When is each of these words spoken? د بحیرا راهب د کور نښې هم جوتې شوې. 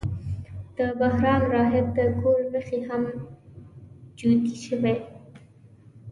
د 0.77 0.77
بحیرا 0.99 1.35
راهب 1.53 1.87
د 1.97 1.99
کور 2.19 2.39
نښې 2.51 2.79
هم 2.87 3.03
جوتې 4.17 4.55
شوې. 4.65 4.95